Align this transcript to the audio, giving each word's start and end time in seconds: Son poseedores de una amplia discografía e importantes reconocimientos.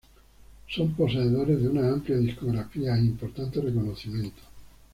Son 0.67 0.93
poseedores 0.93 1.61
de 1.61 1.67
una 1.69 1.89
amplia 1.93 2.17
discografía 2.17 2.95
e 2.97 3.01
importantes 3.01 3.63
reconocimientos. 3.63 4.43